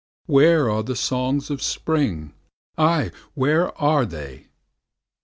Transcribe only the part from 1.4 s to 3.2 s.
of Spring? Ay,